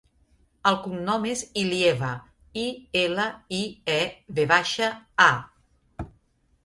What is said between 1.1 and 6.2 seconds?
és Ilieva: i, ela, i, e, ve baixa, a.